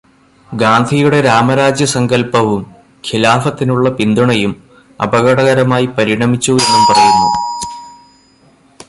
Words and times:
ഗാന്ധിയുടെ 0.53 1.21
രാമരാജ്യസങ്കല്പവും, 1.21 2.61
ഖിലാഫത്തിനുള്ള 3.07 3.89
പിന്തുണയും 3.89 4.63
അപകടകരമായി 5.01 5.85
പരിണമിച്ചു 5.85 6.51
എന്നും 6.51 6.83
പറയുന്നു. 6.89 7.27